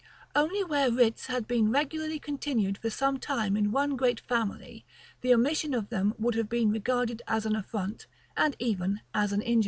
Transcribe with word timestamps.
Only 0.35 0.63
where 0.63 0.91
writs 0.91 1.27
had 1.27 1.47
been 1.47 1.69
regularly 1.69 2.17
continued 2.17 2.79
for 2.79 2.89
some 2.89 3.19
time 3.19 3.55
in 3.55 3.71
one 3.71 3.95
great 3.95 4.19
family, 4.19 4.83
the 5.21 5.31
omission 5.31 5.75
of 5.75 5.89
them 5.89 6.15
would 6.17 6.33
have 6.33 6.49
been 6.49 6.71
regarded 6.71 7.21
as 7.27 7.45
an 7.45 7.55
affront, 7.55 8.07
and 8.35 8.55
even 8.57 9.01
as 9.13 9.31
an 9.31 9.43
injury. 9.43 9.59